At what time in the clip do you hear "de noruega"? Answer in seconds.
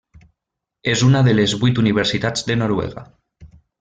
2.49-3.05